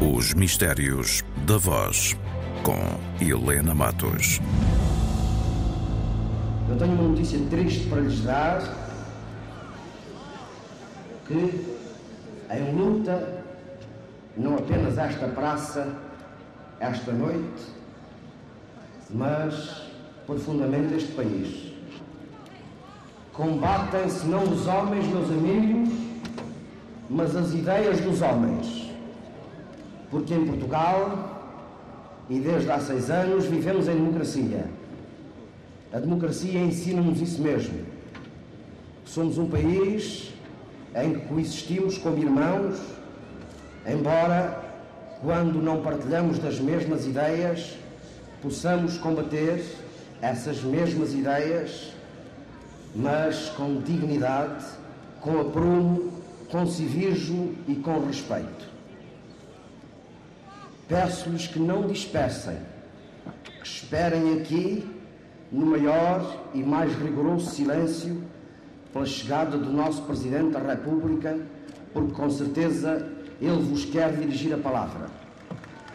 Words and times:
Os 0.00 0.32
Mistérios 0.32 1.24
da 1.44 1.56
Voz, 1.56 2.16
com 2.62 2.78
Helena 3.20 3.74
Matos. 3.74 4.38
Eu 6.68 6.76
tenho 6.76 6.92
uma 6.92 7.08
notícia 7.08 7.40
triste 7.50 7.88
para 7.88 8.02
lhes 8.02 8.20
dar: 8.20 8.62
que 11.26 11.34
em 11.34 12.76
luta, 12.76 13.42
não 14.36 14.54
apenas 14.54 14.96
esta 14.98 15.26
praça, 15.26 15.92
esta 16.78 17.10
noite, 17.10 17.64
mas 19.10 19.82
profundamente 20.26 20.94
este 20.94 21.10
país. 21.10 21.72
Combatem-se 23.32 24.26
não 24.26 24.44
os 24.44 24.64
homens, 24.68 25.08
meus 25.08 25.28
amigos, 25.28 25.88
mas 27.10 27.34
as 27.34 27.52
ideias 27.52 28.00
dos 28.00 28.22
homens 28.22 28.87
porque 30.10 30.34
em 30.34 30.46
Portugal, 30.46 31.38
e 32.28 32.38
desde 32.38 32.70
há 32.70 32.78
seis 32.78 33.10
anos, 33.10 33.46
vivemos 33.46 33.88
em 33.88 33.94
democracia. 33.94 34.66
A 35.92 35.98
democracia 35.98 36.60
ensina-nos 36.60 37.20
isso 37.20 37.40
mesmo. 37.40 37.86
Somos 39.04 39.38
um 39.38 39.48
país 39.48 40.32
em 40.94 41.14
que 41.14 41.20
coexistimos 41.26 41.98
como 41.98 42.18
irmãos, 42.18 42.78
embora, 43.86 44.64
quando 45.22 45.62
não 45.62 45.82
partilhamos 45.82 46.38
das 46.38 46.60
mesmas 46.60 47.06
ideias, 47.06 47.76
possamos 48.42 48.98
combater 48.98 49.64
essas 50.20 50.62
mesmas 50.62 51.12
ideias, 51.14 51.92
mas 52.94 53.48
com 53.50 53.80
dignidade, 53.80 54.64
com 55.20 55.40
aprumo, 55.40 56.12
com 56.50 56.66
civismo 56.66 57.54
e 57.66 57.74
com 57.76 58.04
respeito. 58.04 58.77
Peço-lhes 60.88 61.46
que 61.46 61.58
não 61.58 61.86
dispersem, 61.86 62.56
que 63.60 63.66
esperem 63.66 64.40
aqui 64.40 64.88
no 65.52 65.66
maior 65.66 66.44
e 66.54 66.62
mais 66.62 66.92
rigoroso 66.94 67.50
silêncio 67.50 68.22
pela 68.92 69.04
chegada 69.04 69.58
do 69.58 69.70
nosso 69.70 70.02
Presidente 70.02 70.52
da 70.52 70.60
República, 70.60 71.38
porque 71.92 72.12
com 72.12 72.30
certeza 72.30 73.06
ele 73.40 73.62
vos 73.62 73.84
quer 73.84 74.12
dirigir 74.16 74.54
a 74.54 74.58
palavra. 74.58 75.06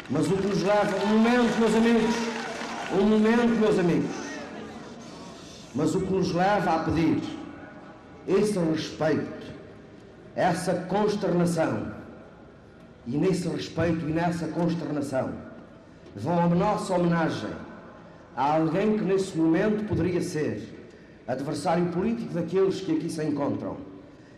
Mas 0.10 0.28
o 0.30 0.38
que 0.38 0.48
nos 0.48 0.62
leva, 0.62 1.06
um 1.06 1.08
momento, 1.08 1.60
meus 1.60 1.76
amigos, 1.76 2.16
um 3.00 3.06
momento, 3.06 3.60
meus 3.60 3.80
amigos, 3.80 4.16
mas 5.74 5.96
o 5.96 6.02
que 6.02 6.14
nos 6.14 6.32
leva 6.34 6.76
a 6.76 6.80
pedir 6.80 7.22
esse 8.28 8.60
respeito, 8.60 9.54
essa 10.36 10.74
consternação, 10.88 11.92
e 13.06 13.18
nesse 13.18 13.48
respeito 13.48 14.08
e 14.08 14.14
nessa 14.14 14.48
consternação, 14.48 15.34
vão 16.16 16.40
a 16.40 16.48
nossa 16.48 16.94
homenagem 16.94 17.50
a 18.36 18.56
alguém 18.56 18.98
que 18.98 19.04
nesse 19.04 19.38
momento 19.38 19.86
poderia 19.86 20.22
ser 20.22 20.88
adversário 21.28 21.86
político 21.88 22.34
daqueles 22.34 22.82
que 22.82 22.96
aqui 22.96 23.10
se 23.10 23.24
encontram, 23.24 23.78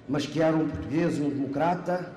mas 0.08 0.26
que 0.26 0.42
era 0.42 0.56
um 0.56 0.68
português, 0.68 1.20
um 1.20 1.30
democrata, 1.30 2.12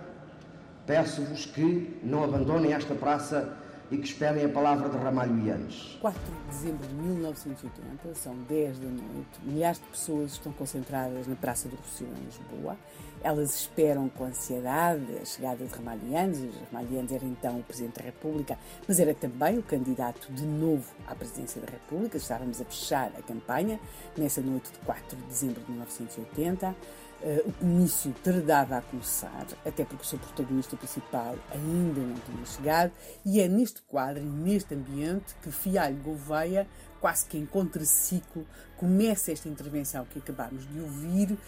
peço-vos 0.87 1.47
que 1.47 1.99
não 2.03 2.25
abandonem 2.25 2.73
esta 2.73 2.95
praça 2.95 3.57
e 3.91 3.97
que 3.97 4.07
esperem 4.07 4.45
a 4.45 4.49
palavra 4.49 4.89
de 4.89 4.97
Ramalho 4.97 5.39
Ianes. 5.47 5.97
4 6.01 6.21
de 6.21 6.55
dezembro 6.55 6.87
de 6.87 6.95
1980, 6.95 8.15
são 8.15 8.35
10 8.49 8.79
da 8.79 8.89
noite, 8.89 9.41
milhares 9.43 9.79
de 9.79 9.87
pessoas 9.87 10.33
estão 10.33 10.53
concentradas 10.53 11.27
na 11.27 11.35
Praça 11.35 11.69
do 11.69 11.77
Rossio, 11.77 12.07
em 12.07 12.25
Lisboa. 12.25 12.77
Elas 13.23 13.55
esperam 13.55 14.09
com 14.09 14.25
ansiedade 14.25 15.19
a 15.21 15.25
chegada 15.25 15.65
de 15.65 15.75
Ramalho 15.75 16.07
Ianes. 16.09 16.39
Ramalho 16.71 16.93
Ianes 16.93 17.13
era 17.13 17.25
então 17.25 17.59
o 17.59 17.63
Presidente 17.63 17.99
da 17.99 18.05
República, 18.05 18.59
mas 18.87 19.01
era 19.01 19.15
também 19.15 19.59
o 19.59 19.63
candidato 19.63 20.33
de 20.33 20.45
novo 20.45 20.85
à 21.07 21.15
Presidência 21.15 21.61
da 21.61 21.67
República. 21.67 22.17
Estávamos 22.17 22.61
a 22.61 22.65
fechar 22.65 23.11
a 23.19 23.23
campanha 23.23 23.81
nessa 24.17 24.41
noite 24.41 24.71
de 24.71 24.79
4 24.81 25.17
de 25.17 25.23
dezembro 25.25 25.61
de 25.63 25.71
1980. 25.71 26.77
Uh, 27.21 27.49
o 27.49 27.53
comício 27.53 28.15
tardava 28.23 28.77
a 28.77 28.81
começar, 28.81 29.47
até 29.67 29.85
porque 29.85 30.03
o 30.03 30.07
seu 30.07 30.21
protagonista 30.21 30.77
principal 30.77 31.35
ainda 31.51 32.01
não 32.01 32.15
tinha 32.15 32.47
chegado, 32.47 32.93
e 33.27 33.41
é 33.41 33.49
neste 33.49 33.83
quadro 33.83 34.23
e 34.23 34.27
neste 34.27 34.73
ambiente 34.73 35.35
que 35.43 35.51
Fialho 35.51 35.97
Gouveia, 35.97 36.69
quase 37.01 37.27
que 37.27 37.37
em 37.37 37.45
contraciclo, 37.45 38.47
começa 38.77 39.33
esta 39.33 39.49
intervenção 39.49 40.05
que 40.05 40.21
acabámos 40.21 40.65
de 40.69 40.81
ouvir, 40.81 41.33
uh, 41.33 41.39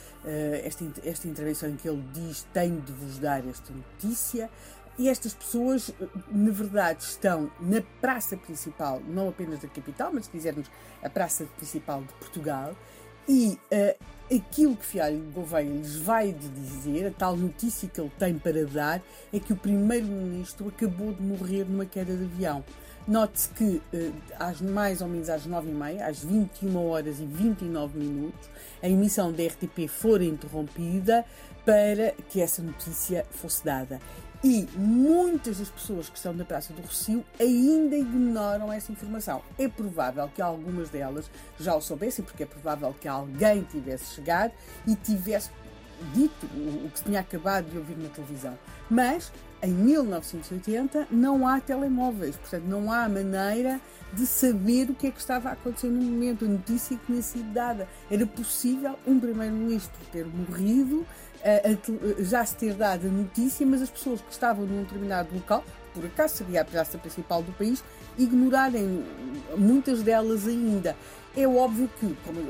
esta, 0.65 0.85
esta 1.05 1.29
intervenção 1.29 1.71
em 1.71 1.77
que 1.77 1.89
ele 1.89 2.05
diz: 2.13 2.45
Tenho 2.53 2.81
de 2.81 2.93
vos 2.93 3.19
dar 3.19 3.47
esta 3.47 3.73
notícia. 3.73 4.51
E 4.99 5.09
estas 5.09 5.33
pessoas, 5.33 5.91
na 6.31 6.51
verdade, 6.51 7.05
estão 7.05 7.51
na 7.59 7.81
praça 8.03 8.37
principal, 8.37 9.01
não 9.09 9.31
apenas 9.31 9.61
da 9.61 9.69
capital, 9.69 10.11
mas 10.13 10.27
se 10.27 10.31
quisermos, 10.31 10.71
a 11.03 11.09
praça 11.09 11.47
principal 11.57 12.03
de 12.03 12.13
Portugal, 12.15 12.77
e 13.31 13.57
uh, 13.71 14.35
aquilo 14.35 14.75
que 14.75 14.85
Fialho 14.85 15.21
Gouveia 15.33 15.71
lhes 15.71 15.95
vai 15.99 16.33
dizer, 16.33 17.07
a 17.07 17.11
tal 17.13 17.37
notícia 17.37 17.89
que 17.89 18.01
ele 18.01 18.11
tem 18.19 18.37
para 18.37 18.67
dar, 18.67 19.01
é 19.33 19.39
que 19.39 19.53
o 19.53 19.57
primeiro-ministro 19.57 20.67
acabou 20.67 21.13
de 21.13 21.23
morrer 21.23 21.65
numa 21.65 21.87
queda 21.87 22.17
de 22.17 22.25
avião. 22.25 22.65
Note-se 23.07 23.49
que 23.51 23.81
uh, 23.95 24.13
às 24.37 24.61
mais 24.61 25.01
ou 25.01 25.07
menos 25.07 25.31
às 25.31 25.47
9h30, 25.47 26.01
às 26.01 26.25
21 26.25 26.89
horas 26.89 27.21
e 27.21 27.25
29 27.25 28.01
minutos, 28.01 28.51
a 28.83 28.89
emissão 28.89 29.31
da 29.31 29.45
RTP 29.45 29.87
fora 29.87 30.25
interrompida 30.25 31.25
para 31.65 32.13
que 32.31 32.41
essa 32.41 32.61
notícia 32.61 33.25
fosse 33.31 33.65
dada. 33.65 34.01
E 34.43 34.67
muitas 34.75 35.59
das 35.59 35.69
pessoas 35.69 36.09
que 36.09 36.17
estão 36.17 36.33
na 36.33 36.47
Praça 36.47 36.73
do 36.73 36.81
Rocio 36.81 37.23
ainda 37.39 37.95
ignoram 37.95 38.73
essa 38.73 38.91
informação. 38.91 39.43
É 39.59 39.69
provável 39.69 40.31
que 40.35 40.41
algumas 40.41 40.89
delas 40.89 41.31
já 41.59 41.75
o 41.75 41.81
soubessem, 41.81 42.25
porque 42.25 42.45
é 42.45 42.47
provável 42.47 42.95
que 42.99 43.07
alguém 43.07 43.63
tivesse 43.65 44.15
chegado 44.15 44.53
e 44.87 44.95
tivesse 44.97 45.51
dito 46.15 46.47
o 46.47 46.91
que 46.91 47.05
tinha 47.05 47.21
acabado 47.21 47.71
de 47.71 47.77
ouvir 47.77 47.99
na 47.99 48.09
televisão. 48.09 48.59
Mas 48.89 49.31
em 49.63 49.71
1980 49.71 51.09
não 51.11 51.47
há 51.47 51.61
telemóveis, 51.61 52.37
portanto 52.37 52.65
não 52.65 52.91
há 52.91 53.09
maneira 53.09 53.81
de 54.13 54.27
saber 54.27 54.91
o 54.91 54.95
que 54.95 55.07
é 55.07 55.11
que 55.11 55.21
estava 55.21 55.51
a 55.51 55.53
acontecer 55.53 55.89
no 55.89 56.03
momento, 56.03 56.45
a 56.45 56.49
notícia 56.49 56.97
que 56.97 57.07
tinha 57.07 57.23
sido 57.23 57.53
dada. 57.53 57.89
Era 58.11 58.27
possível 58.27 58.97
um 59.07 59.21
primeiro-ministro 59.21 60.01
ter 60.11 60.27
morrido 60.27 61.07
já 62.19 62.45
se 62.45 62.57
ter 62.57 62.75
dado 62.75 63.07
a 63.07 63.11
notícia, 63.11 63.67
mas 63.67 63.81
as 63.83 63.91
pessoas 63.91 64.21
que 64.21 64.31
estavam 64.33 64.67
num 64.67 64.83
determinado 64.83 65.35
local, 65.35 65.65
por 65.95 66.05
acaso 66.05 66.37
seria 66.37 66.63
a 66.63 66.65
praça 66.65 66.99
principal 66.99 67.43
do 67.43 67.53
país, 67.53 67.83
ignorarem 68.19 69.05
muitas 69.57 70.03
delas 70.03 70.47
ainda. 70.47 70.95
É 71.37 71.47
óbvio 71.47 71.89
que, 71.99 72.15
como 72.27 72.41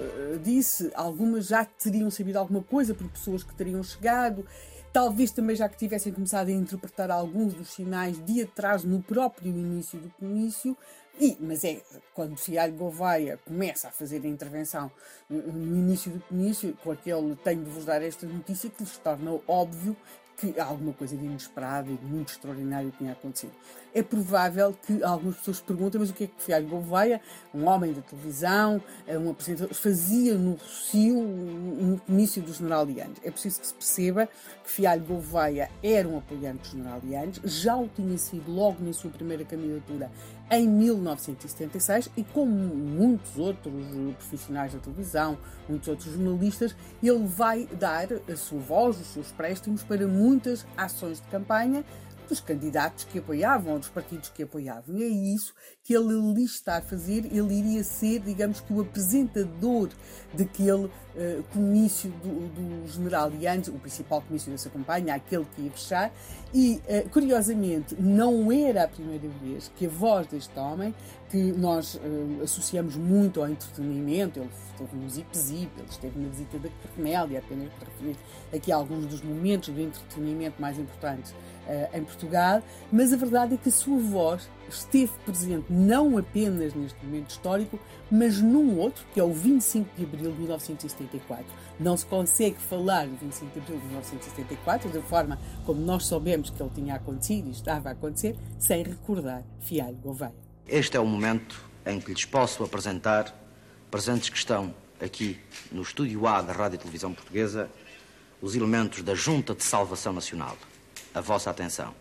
disse, 0.43 0.91
algumas 0.95 1.47
já 1.47 1.65
teriam 1.65 2.11
sabido 2.11 2.39
alguma 2.39 2.63
coisa 2.63 2.95
por 2.95 3.07
pessoas 3.09 3.45
que 3.45 3.55
teriam 3.55 3.83
chegado, 3.83 4.45
talvez 4.93 5.31
também 5.31 5.57
já 5.57 5.69
que 5.69 5.77
tivessem 5.77 6.13
começado 6.13 6.49
a 6.49 6.53
interpretar 6.53 7.11
alguns 7.11 7.55
dos 7.55 7.69
sinais 7.69 8.23
de 8.25 8.43
atraso 8.43 8.89
no 8.89 9.03
próprio 9.03 9.49
início 9.49 9.99
do 9.99 10.11
comício, 10.11 10.77
e, 11.21 11.37
mas 11.41 11.65
é 11.65 11.83
quando 12.15 12.37
Fialho 12.37 12.73
Gouveia 12.75 13.39
começa 13.45 13.89
a 13.89 13.91
fazer 13.91 14.25
a 14.25 14.29
intervenção 14.29 14.91
no 15.29 15.77
início 15.77 16.11
do 16.11 16.21
comício, 16.21 16.77
com 16.83 16.93
aquele 16.93 17.37
tenho 17.37 17.63
de 17.63 17.71
vos 17.71 17.85
dar 17.85 18.03
esta 18.03 18.27
notícia, 18.27 18.71
que 18.71 18.83
lhes 18.83 18.97
torna 18.99 19.39
óbvio 19.47 19.97
que 20.41 20.59
alguma 20.59 20.95
coisa 20.95 21.15
de 21.15 21.25
inesperado 21.25 21.93
e 21.93 21.97
de 21.97 22.05
muito 22.07 22.33
extraordinário 22.33 22.91
tinha 22.97 23.13
acontecido. 23.13 23.53
É 23.93 24.03
provável 24.03 24.75
que 24.87 25.03
algumas 25.03 25.37
pessoas 25.37 25.61
perguntem, 25.61 26.01
mas 26.01 26.11
o 26.11 26.15
que 26.15 26.25
é 26.25 26.27
que 26.29 26.43
Fialho 26.43 26.67
Gouveia, 26.67 27.21
um 27.53 27.67
homem 27.67 27.93
da 27.93 28.01
televisão, 28.01 28.81
eh, 29.07 29.19
um 29.19 29.31
apresentador, 29.31 29.75
fazia 29.75 30.35
no 30.35 30.53
Rocio 30.53 31.21
no 31.21 31.99
comício 32.01 32.41
do 32.41 32.53
General 32.55 32.87
Lianes? 32.87 33.19
É 33.23 33.31
preciso 33.31 33.61
que 33.61 33.67
se 33.67 33.75
perceba 33.75 34.27
que 34.65 34.71
Fialho 34.71 35.05
Gouveia 35.05 35.71
era 35.83 36.09
um 36.09 36.17
apoiante 36.19 36.71
do 36.71 36.77
General 36.77 37.01
Lianes, 37.05 37.41
já 37.45 37.77
o 37.77 37.89
tinha 37.89 38.17
sido 38.17 38.51
logo 38.51 38.83
na 38.83 38.93
sua 38.93 39.11
primeira 39.11 39.45
candidatura 39.45 40.11
em 40.51 40.69
1976 40.69 42.11
e 42.17 42.25
como 42.25 42.51
muitos 42.51 43.39
outros 43.39 43.73
profissionais 44.19 44.73
da 44.73 44.81
televisão, 44.81 45.39
muitos 45.69 45.89
outros 45.89 46.13
jornalistas, 46.13 46.75
ele 47.03 47.25
vai 47.27 47.69
dar 47.79 48.09
a 48.13 48.37
sua 48.37 48.59
voz, 48.59 49.01
os 49.01 49.07
seus 49.07 49.31
préstimos 49.31 49.83
para 49.85 50.07
muitas 50.09 50.67
ações 50.77 51.21
de 51.21 51.29
campanha 51.29 51.85
dos 52.31 52.41
candidatos 52.41 53.05
que 53.05 53.19
apoiavam, 53.19 53.75
ou 53.75 53.79
dos 53.79 53.89
partidos 53.89 54.31
que 54.31 54.45
apoiavam. 54.45 54.97
E 54.97 55.03
é 55.03 55.09
isso 55.09 55.53
que 55.83 55.95
ele 55.95 56.33
lhe 56.33 56.45
está 56.45 56.79
a 56.79 56.81
fazer. 56.81 57.27
Ele 57.27 57.55
iria 57.55 57.85
ser, 57.85 58.21
digamos 58.21 58.61
que, 58.61 58.73
o 58.73 58.81
apresentador 58.81 59.91
daquele 60.33 60.85
uh, 60.85 61.43
comício 61.53 62.11
do, 62.23 62.49
do 62.49 62.87
general 62.89 63.33
Yanes, 63.39 63.69
o 63.69 63.73
principal 63.73 64.23
comício 64.23 64.51
dessa 64.51 64.71
campanha, 64.71 65.15
aquele 65.15 65.45
que 65.57 65.63
ia 65.63 65.71
fechar, 65.73 66.13
e, 66.55 66.81
uh, 66.87 67.09
curiosamente, 67.11 67.97
não 68.01 68.51
era 68.53 68.85
a 68.85 68.89
primeira 68.89 69.29
vez 69.43 69.71
que 69.77 69.87
a 69.87 69.89
voz 69.89 70.27
deste 70.29 70.57
homem, 70.59 70.95
que 71.29 71.53
nós 71.53 71.95
uh, 71.95 72.43
associamos 72.43 72.97
muito 72.97 73.41
ao 73.41 73.49
entretenimento, 73.49 74.39
ele 74.39 74.51
esteve 74.71 74.97
no 74.97 75.11
Zip 75.11 75.37
Zip, 75.37 75.71
ele 75.77 75.89
esteve 75.89 76.19
na 76.19 76.29
visita 76.29 76.59
da 76.59 76.69
Cornélia, 76.69 77.39
apenas 77.41 77.73
para 77.75 77.89
referir 77.89 78.17
aqui 78.53 78.73
alguns 78.73 79.07
dos 79.07 79.23
momentos 79.23 79.69
do 79.75 79.81
entretenimento 79.81 80.61
mais 80.61 80.79
importantes 80.79 81.35
uh, 81.71 81.97
em 81.97 82.03
Portugal, 82.03 82.63
mas 82.91 83.13
a 83.13 83.17
verdade 83.17 83.55
é 83.55 83.57
que 83.57 83.69
a 83.69 83.73
sua 83.73 83.99
voz 83.99 84.49
esteve 84.69 85.13
presente 85.25 85.67
não 85.71 86.19
apenas 86.19 86.75
neste 86.75 87.05
momento 87.05 87.31
histórico, 87.31 87.79
mas 88.11 88.41
num 88.41 88.79
outro, 88.79 89.05
que 89.13 89.21
é 89.21 89.25
o 89.25 89.33
25 89.33 89.89
de 89.97 90.05
abril 90.05 90.33
de 90.33 90.39
1974. 90.39 91.45
Não 91.79 91.97
se 91.97 92.07
consegue 92.07 92.57
falar 92.59 93.07
do 93.07 93.17
25 93.17 93.53
de 93.53 93.61
abril 93.61 93.79
de 93.79 93.87
1974 93.87 94.91
da 94.91 95.03
forma 95.03 95.39
como 95.65 95.81
nós 95.81 96.07
soubemos 96.07 96.51
que 96.51 96.63
ele 96.63 96.71
tinha 96.75 96.95
acontecido 96.97 97.49
e 97.49 97.53
estava 97.53 97.89
a 97.89 97.93
acontecer, 97.93 98.37
sem 98.59 98.83
recordar 98.83 99.43
Fialho 99.61 99.97
Gouveia. 99.97 100.35
Este 100.69 100.97
é 100.97 101.01
o 101.01 101.07
momento 101.07 101.65
em 101.87 102.01
que 102.01 102.13
lhes 102.13 102.25
posso 102.25 102.63
apresentar 102.63 103.35
presentes 103.91 104.29
que 104.29 104.37
estão 104.37 104.73
aqui 105.01 105.41
no 105.73 105.83
estúdio 105.83 106.27
A 106.27 106.43
da 106.43 106.53
Rádio 106.53 106.77
e 106.77 106.79
Televisão 106.79 107.13
Portuguesa 107.13 107.69
os 108.41 108.55
elementos 108.55 109.03
da 109.03 109.15
Junta 109.15 109.55
de 109.55 109.63
Salvação 109.63 110.13
Nacional. 110.13 110.57
A 111.13 111.21
vossa 111.21 111.51
atenção. 111.51 111.93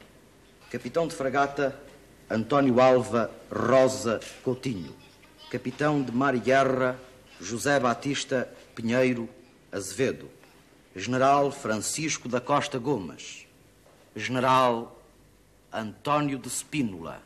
Capitão 0.70 1.08
de 1.08 1.16
Fragata 1.16 1.76
António 2.30 2.80
Alva 2.80 3.32
Rosa 3.52 4.20
Coutinho. 4.44 4.96
Capitão 5.50 6.04
de 6.04 6.12
Mar 6.12 6.36
e 6.36 6.40
Guerra 6.40 7.00
José 7.42 7.80
Batista 7.80 8.48
Pinheiro 8.76 9.28
Azevedo. 9.72 10.30
General 10.96 11.52
Francisco 11.52 12.30
da 12.30 12.40
Costa 12.40 12.78
Gomes. 12.78 13.48
General 14.16 14.96
António 15.74 16.38
de 16.38 16.50
Spínola. 16.50 17.20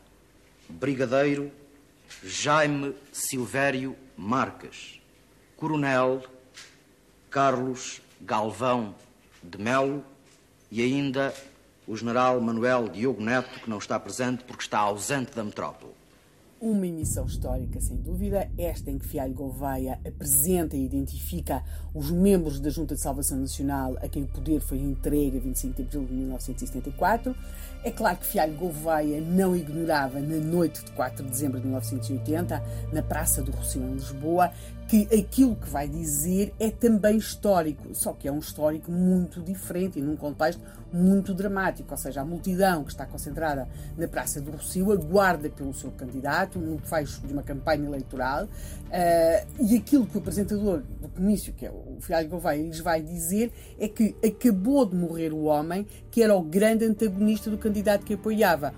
Brigadeiro 0.66 1.52
Jaime 2.22 2.96
Silvério 3.12 3.94
Marques. 4.16 5.02
Coronel 5.54 6.24
Carlos 7.30 8.00
Galvão 8.22 8.94
de 9.42 9.58
Melo 9.58 10.02
e 10.70 10.82
ainda 10.82 11.34
o 11.86 11.96
general 11.96 12.40
Manuel 12.40 12.88
Diogo 12.88 13.22
Neto, 13.22 13.60
que 13.60 13.70
não 13.70 13.78
está 13.78 13.98
presente 13.98 14.44
porque 14.44 14.62
está 14.62 14.78
ausente 14.78 15.34
da 15.34 15.44
metrópole. 15.44 15.92
Uma 16.60 16.86
emissão 16.86 17.26
histórica, 17.26 17.78
sem 17.78 17.96
dúvida, 17.96 18.50
esta 18.56 18.90
em 18.90 18.96
que 18.96 19.06
Fialho 19.06 19.34
Gouveia 19.34 20.00
apresenta 20.06 20.74
e 20.74 20.82
identifica 20.82 21.62
os 21.92 22.10
membros 22.10 22.58
da 22.58 22.70
Junta 22.70 22.94
de 22.94 23.02
Salvação 23.02 23.36
Nacional 23.36 23.98
a 24.00 24.08
quem 24.08 24.22
o 24.22 24.28
poder 24.28 24.60
foi 24.60 24.78
entregue 24.78 25.36
a 25.36 25.40
25 25.40 25.74
de 25.74 25.82
abril 25.82 26.06
de 26.06 26.14
1974. 26.14 27.36
É 27.82 27.90
claro 27.90 28.16
que 28.16 28.24
Fialho 28.24 28.54
Gouveia 28.54 29.20
não 29.20 29.54
ignorava, 29.54 30.18
na 30.20 30.38
noite 30.38 30.82
de 30.82 30.92
4 30.92 31.22
de 31.24 31.30
dezembro 31.30 31.60
de 31.60 31.66
1980, 31.66 32.62
na 32.94 33.02
Praça 33.02 33.42
do 33.42 33.50
Rossio, 33.50 33.82
em 33.82 33.92
Lisboa, 33.92 34.50
que 34.88 35.08
aquilo 35.14 35.56
que 35.56 35.68
vai 35.68 35.88
dizer 35.88 36.54
é 36.60 36.70
também 36.70 37.16
histórico, 37.16 37.94
só 37.94 38.12
que 38.12 38.28
é 38.28 38.32
um 38.32 38.38
histórico 38.38 38.90
muito 38.90 39.40
diferente 39.40 39.98
e 39.98 40.02
num 40.02 40.16
contexto 40.16 40.62
muito 40.92 41.34
dramático, 41.34 41.90
ou 41.90 41.96
seja, 41.96 42.20
a 42.20 42.24
multidão 42.24 42.84
que 42.84 42.90
está 42.90 43.04
concentrada 43.04 43.66
na 43.96 44.06
Praça 44.06 44.40
do 44.40 44.52
Rossio 44.52 44.92
aguarda 44.92 45.50
pelo 45.50 45.74
seu 45.74 45.90
candidato 45.90 46.58
no 46.58 46.78
fecho 46.78 47.20
de 47.26 47.32
uma 47.32 47.42
campanha 47.42 47.84
eleitoral 47.86 48.44
uh, 48.44 48.48
e 49.60 49.76
aquilo 49.76 50.06
que 50.06 50.16
o 50.16 50.20
apresentador 50.20 50.82
do 51.00 51.08
comício, 51.08 51.52
que 51.52 51.66
é 51.66 51.70
o 51.70 51.96
Fialho 52.00 52.28
Gouveia, 52.28 52.62
lhes 52.62 52.78
vai 52.78 53.02
dizer 53.02 53.52
é 53.78 53.88
que 53.88 54.14
acabou 54.24 54.86
de 54.86 54.94
morrer 54.94 55.32
o 55.32 55.44
homem 55.44 55.84
que 56.10 56.22
era 56.22 56.34
o 56.34 56.42
grande 56.42 56.84
antagonista 56.84 57.50
do 57.50 57.58
candidato 57.58 58.04
que 58.04 58.14
apoiava. 58.14 58.72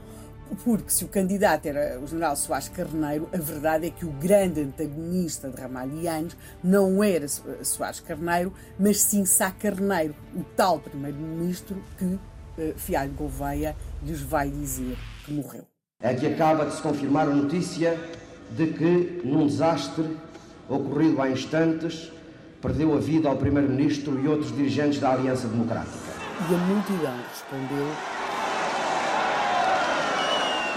Porque 0.64 0.90
se 0.90 1.04
o 1.04 1.08
candidato 1.08 1.66
era 1.66 1.98
o 2.00 2.06
general 2.06 2.36
Soares 2.36 2.68
Carneiro, 2.68 3.28
a 3.32 3.36
verdade 3.36 3.86
é 3.86 3.90
que 3.90 4.04
o 4.04 4.10
grande 4.10 4.60
antagonista 4.60 5.48
de 5.48 5.60
Ramalhianos 5.60 6.36
não 6.62 7.02
era 7.02 7.26
Soares 7.28 8.00
Carneiro, 8.00 8.52
mas 8.78 9.00
sim 9.00 9.24
Sá 9.24 9.50
Carneiro, 9.50 10.14
o 10.34 10.44
tal 10.56 10.78
primeiro-ministro 10.78 11.82
que 11.98 12.04
uh, 12.04 12.20
Fialho 12.76 13.12
Gouveia 13.12 13.76
lhes 14.02 14.20
vai 14.20 14.48
dizer 14.48 14.96
que 15.24 15.32
morreu. 15.32 15.64
É 16.00 16.14
que 16.14 16.26
acaba 16.26 16.66
de 16.66 16.74
se 16.74 16.82
confirmar 16.82 17.28
a 17.28 17.34
notícia 17.34 17.98
de 18.50 18.66
que, 18.68 19.22
num 19.24 19.46
desastre 19.46 20.16
ocorrido 20.68 21.20
há 21.20 21.30
instantes, 21.30 22.12
perdeu 22.60 22.94
a 22.94 22.98
vida 22.98 23.28
ao 23.28 23.36
primeiro-ministro 23.36 24.20
e 24.20 24.28
outros 24.28 24.54
dirigentes 24.54 25.00
da 25.00 25.12
Aliança 25.12 25.48
Democrática. 25.48 26.16
E 26.50 26.54
a 26.54 26.58
multidão 26.58 27.16
respondeu 27.30 27.86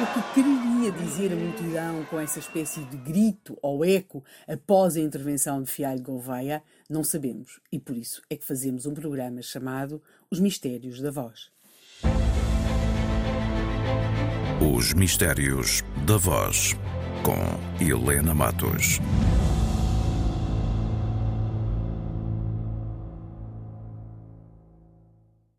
o 0.02 0.14
que 0.14 0.34
queria 0.34 0.92
dizer 0.94 1.34
a 1.34 1.36
multidão 1.36 2.06
com 2.06 2.20
essa 2.20 2.40
espécie 2.40 2.82
de 2.86 2.96
grito 2.96 3.58
ou 3.62 3.84
eco 3.84 4.24
após 4.48 4.96
a 4.96 5.02
intervenção 5.02 5.62
de 5.62 5.70
Fialho 5.70 6.02
Gouveia, 6.02 6.64
não 6.90 7.04
sabemos. 7.04 7.60
E 7.70 7.78
por 7.78 7.98
isso 7.98 8.22
é 8.30 8.38
que 8.38 8.46
fazemos 8.46 8.86
um 8.86 8.94
programa 8.94 9.42
chamado 9.42 10.02
Os 10.32 10.40
Mistérios 10.40 11.02
da 11.02 11.12
Voz. 11.12 11.52
Os 14.62 14.94
Mistérios 14.94 15.84
da 16.06 16.16
Voz, 16.16 16.76
com 17.24 17.84
Helena 17.84 18.34
Matos. 18.34 19.00